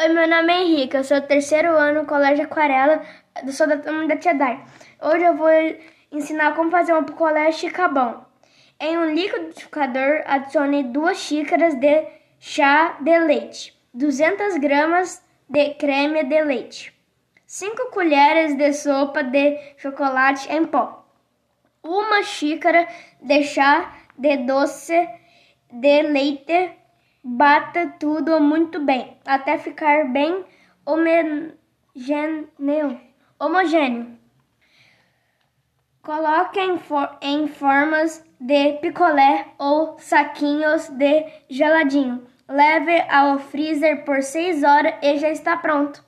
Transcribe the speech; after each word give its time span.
Oi, 0.00 0.10
meu 0.10 0.28
nome 0.28 0.52
é 0.52 0.62
Henrique, 0.62 0.96
eu 0.96 1.02
sou 1.02 1.20
do 1.20 1.26
terceiro 1.26 1.76
ano 1.76 2.02
no 2.02 2.06
Colégio 2.06 2.44
Aquarela, 2.44 3.02
eu 3.44 3.52
sou 3.52 3.66
da 3.66 3.78
turma 3.78 4.06
da 4.06 4.16
Tia 4.16 4.32
Dai. 4.32 4.64
Hoje 5.02 5.24
eu 5.24 5.34
vou 5.34 5.50
ensinar 6.12 6.54
como 6.54 6.70
fazer 6.70 6.94
um 6.94 7.02
picolé 7.02 7.50
chicabão. 7.50 8.24
Em 8.78 8.96
um 8.96 9.12
liquidificador, 9.12 10.22
adicione 10.24 10.84
duas 10.84 11.16
xícaras 11.16 11.74
de 11.74 12.06
chá 12.38 12.96
de 13.00 13.18
leite, 13.18 13.76
200 13.92 14.58
gramas 14.58 15.20
de 15.48 15.74
creme 15.74 16.22
de 16.22 16.44
leite, 16.44 16.94
5 17.44 17.90
colheres 17.90 18.56
de 18.56 18.72
sopa 18.74 19.24
de 19.24 19.58
chocolate 19.78 20.48
em 20.52 20.64
pó, 20.64 21.04
uma 21.82 22.22
xícara 22.22 22.86
de 23.20 23.42
chá 23.42 23.96
de 24.16 24.36
doce 24.36 25.08
de 25.72 26.02
leite 26.02 26.70
Bata 27.22 27.94
tudo 27.98 28.40
muito 28.40 28.80
bem, 28.80 29.18
até 29.26 29.58
ficar 29.58 30.04
bem 30.12 30.44
homogêneo. 30.86 32.48
homogêneo. 33.38 34.16
Coloque 36.00 36.60
em, 36.60 36.78
for 36.78 37.18
em 37.20 37.48
formas 37.48 38.24
de 38.40 38.74
picolé 38.74 39.48
ou 39.58 39.98
saquinhos 39.98 40.88
de 40.88 41.26
geladinho. 41.50 42.26
Leve 42.48 43.00
ao 43.10 43.38
freezer 43.38 44.04
por 44.04 44.22
6 44.22 44.62
horas 44.62 44.94
e 45.02 45.18
já 45.18 45.28
está 45.30 45.56
pronto. 45.56 46.07